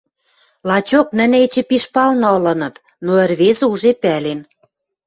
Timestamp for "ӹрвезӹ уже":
3.23-3.91